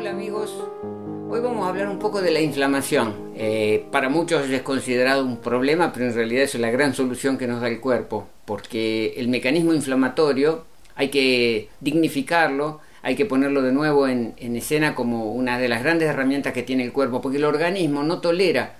[0.00, 3.32] Hoy vamos a hablar un poco de la inflamación.
[3.34, 7.48] Eh, para muchos es considerado un problema, pero en realidad es la gran solución que
[7.48, 13.72] nos da el cuerpo, porque el mecanismo inflamatorio hay que dignificarlo, hay que ponerlo de
[13.72, 17.44] nuevo en, escena como una de las grandes herramientas que tiene el cuerpo, porque el
[17.44, 18.76] organismo no tolera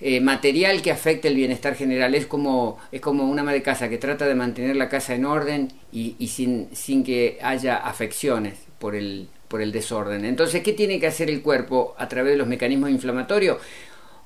[0.00, 2.14] eh, material que afecte el bienestar general.
[2.14, 5.26] Es como, es como un ama de casa que trata de mantener la casa en
[5.26, 10.24] orden y, sin, sin que haya afecciones por el, por el desorden.
[10.24, 13.58] Entonces, ¿qué tiene que hacer el cuerpo a través de los mecanismos inflamatorios?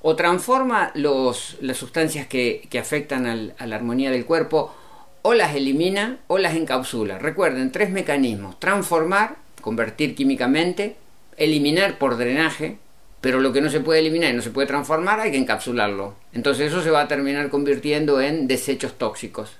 [0.01, 3.25] O transforma los, las sustancias que, afectan
[3.57, 4.73] a la armonía del cuerpo,
[5.21, 7.19] o las elimina o las encapsula.
[7.19, 8.59] Recuerden, tres mecanismos.
[8.59, 10.95] Transformar, convertir químicamente,
[11.37, 12.77] eliminar por drenaje,
[13.21, 16.15] pero lo que no se puede eliminar y no se puede transformar hay que encapsularlo.
[16.33, 19.51] Entonces eso se va a terminar convirtiendo en desechos tóxicos.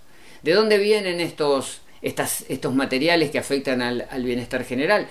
[0.43, 5.07] ¿De dónde vienen estos, estas, estos materiales que afectan al, al bienestar general?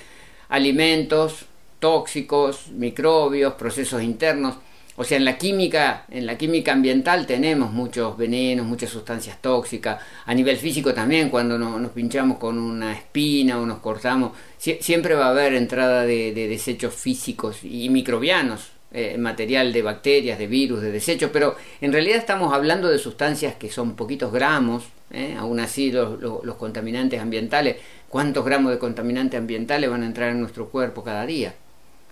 [0.48, 1.46] Alimentos
[1.78, 4.56] tóxicos, microbios, procesos internos.
[4.96, 10.02] O sea, en la química, en la química ambiental tenemos muchos venenos, muchas sustancias tóxicas.
[10.26, 15.26] A nivel físico también, cuando nos pinchamos con una espina o nos cortamos, siempre va
[15.26, 20.90] a haber entrada de, desechos físicos y microbianos, eh, material de bacterias, de virus, de
[20.90, 25.36] desechos, pero en realidad estamos hablando de sustancias que son poquitos gramos, ¿eh?
[25.38, 27.76] aún así los, los contaminantes ambientales
[28.08, 31.54] ¿Cuántos gramos de contaminantes ambientales van a entrar en nuestro cuerpo cada día?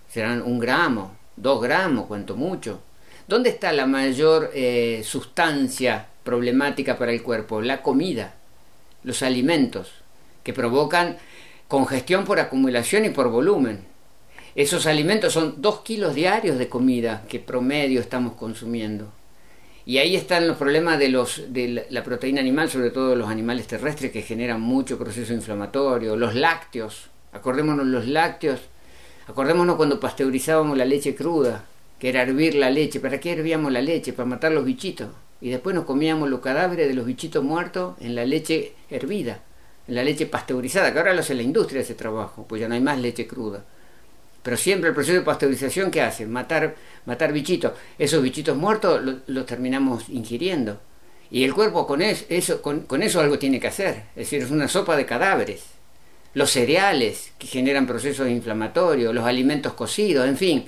[0.07, 2.81] Serán un gramo, dos gramos, cuanto mucho.
[3.27, 7.61] ¿Dónde está la mayor eh, sustancia problemática para el cuerpo?
[7.61, 8.35] La comida,
[9.03, 9.91] los alimentos,
[10.43, 11.17] que provocan
[11.67, 13.83] congestión por acumulación y por volumen.
[14.53, 19.11] Esos alimentos son dos kilos diarios de comida que promedio estamos consumiendo.
[19.87, 23.67] Y ahí están los problemas de, los, de la proteína animal, sobre todo los animales
[23.67, 28.59] terrestres que generan mucho proceso inflamatorio, los lácteos, acordémonos los lácteos,
[29.27, 31.63] acordémonos cuando pasteurizábamos la leche cruda,
[31.99, 34.11] que era hervir la leche, ¿para qué hervíamos la leche?
[34.11, 35.07] Para matar los bichitos.
[35.39, 39.39] Y después nos comíamos los cadáveres de los bichitos muertos en la leche hervida,
[39.87, 42.75] en la leche pasteurizada, que ahora lo hace la industria ese trabajo, pues ya no
[42.75, 43.63] hay más leche cruda.
[44.47, 46.25] Pero siempre el proceso de pasteurización, ¿qué hace?
[46.25, 46.73] Matar,
[47.05, 47.73] matar bichitos.
[47.99, 50.79] Esos bichitos muertos los terminamos ingiriendo.
[51.29, 54.03] Y el cuerpo con eso, con, eso algo tiene que hacer.
[54.15, 55.65] Es decir, es una sopa de cadáveres.
[56.33, 60.65] Los cereales que generan procesos inflamatorios, los alimentos cocidos, en fin.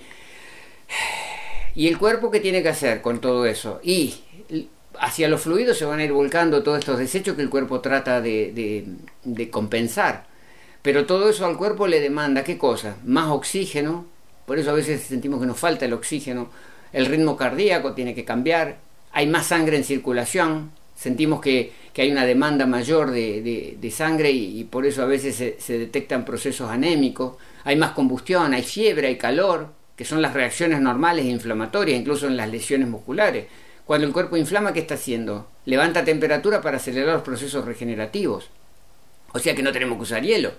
[1.74, 3.80] ¿Y el cuerpo qué tiene que hacer con todo eso?
[3.82, 4.14] Y
[5.00, 8.20] hacia los fluidos se van a ir volcando todos estos desechos que el cuerpo trata
[8.20, 10.29] de compensar.
[10.82, 12.98] Pero todo eso al cuerpo le demanda, ¿qué cosa?
[13.06, 14.06] Más oxígeno,
[14.46, 16.50] por eso a veces sentimos que nos falta el oxígeno,
[16.94, 18.78] el ritmo cardíaco tiene que cambiar,
[19.12, 24.86] hay más sangre en circulación, sentimos que, hay una demanda mayor de, sangre y, por
[24.86, 27.36] eso a veces se, se, detectan procesos anémicos,
[27.66, 32.28] hay más combustión, hay fiebre, hay calor, que son las reacciones normales e inflamatorias, incluso
[32.28, 33.48] en las lesiones musculares.
[33.86, 35.50] Cuando el cuerpo inflama, ¿qué está haciendo?
[35.66, 38.50] Levanta temperatura para acelerar los procesos regenerativos.
[39.34, 40.54] O sea que no tenemos que usar hielo.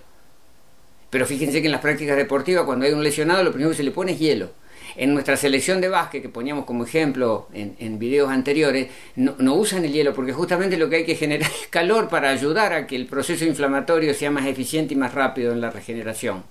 [1.11, 3.83] Pero fíjense que en las prácticas deportivas, cuando hay un lesionado, lo primero que se
[3.83, 4.49] le pone es hielo.
[4.95, 9.85] En nuestra selección de básquet, que poníamos como ejemplo en, videos anteriores, no, no, usan
[9.85, 12.95] el hielo porque justamente lo que hay que generar es calor para ayudar a que
[12.95, 16.43] el proceso inflamatorio sea más eficiente y más rápido en la regeneración.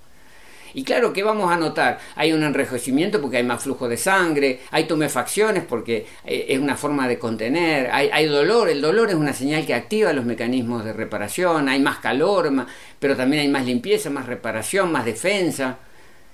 [0.73, 1.99] Y claro, ¿qué vamos a notar?
[2.15, 6.75] Hay un enrejecimiento porque hay más flujo de sangre, hay tumefacciones porque eh, es una
[6.75, 10.93] forma de contener, hay, dolor, el dolor es una señal que activa los mecanismos de
[10.93, 12.51] reparación, hay más calor,
[12.99, 15.79] pero también hay más limpieza, más reparación, más defensa.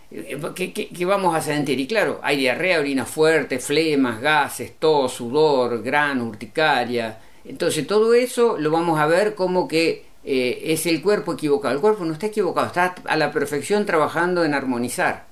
[0.09, 1.79] Eh, ¿Qué, qué, vamos a sentir?
[1.79, 7.19] Y claro, hay diarrea, orina fuerte, flemas, gases, tos, sudor, grano, urticaria.
[7.43, 11.73] Entonces todo eso lo vamos a ver como que eh, es el cuerpo equivocado.
[11.73, 15.25] El cuerpo no está equivocado, está a la perfección trabajando en armonizar.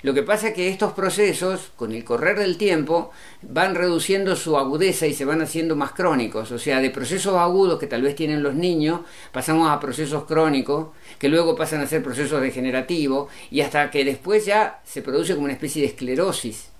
[0.00, 3.10] Lo que pasa es que estos procesos, con el correr del tiempo,
[3.42, 6.50] van reduciendo su agudeza y se van haciendo más crónicos.
[6.50, 9.00] O sea, de procesos agudos que tal vez tienen los niños,
[9.32, 14.46] pasamos a procesos crónicos, que luego pasan a ser procesos degenerativos, y hasta que después
[14.46, 16.70] ya se produce como una especie de esclerosis.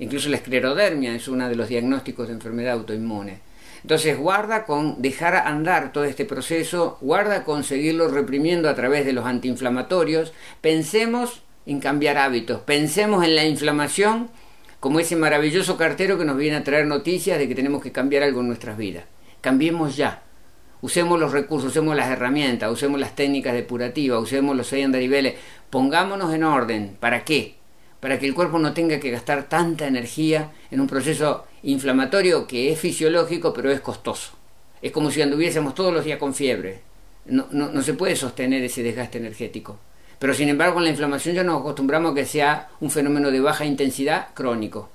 [0.00, 3.53] Incluso la esclerodermia es uno de los diagnósticos de enfermedad autoinmune.
[3.84, 9.12] Entonces guarda con dejar andar todo este proceso, guarda con seguirlo reprimiendo a través de
[9.12, 10.32] los antiinflamatorios.
[10.62, 14.30] Pensemos en cambiar hábitos, pensemos en la inflamación
[14.80, 18.22] como ese maravilloso cartero que nos viene a traer noticias de que tenemos que cambiar
[18.22, 19.04] algo en nuestras vidas.
[19.42, 20.22] Cambiemos ya.
[20.80, 25.34] Usemos los recursos, usemos las herramientas, usemos las técnicas depurativas, usemos los seis andariveles,
[25.68, 26.96] pongámonos en orden.
[27.00, 27.56] ¿Para qué?
[28.04, 32.70] Para que el cuerpo no tenga que gastar tanta energía en un proceso inflamatorio que
[32.70, 34.32] es fisiológico pero es costoso.
[34.82, 36.82] Es como si anduviésemos todos los días con fiebre.
[37.24, 39.78] No, no, se puede sostener ese desgaste energético.
[40.18, 43.40] Pero sin embargo, con la inflamación ya nos acostumbramos a que sea un fenómeno de
[43.40, 44.90] baja intensidad crónico.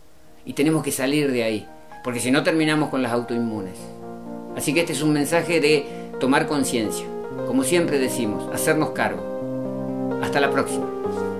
[0.46, 1.68] Y tenemos que salir de ahí,
[2.04, 3.80] porque si no terminamos con las autoinmunes.
[4.56, 5.84] Así que este es un mensaje de
[6.20, 7.08] tomar conciencia.
[7.48, 10.20] Como siempre decimos, hacernos cargo.
[10.22, 11.39] Hasta la próxima.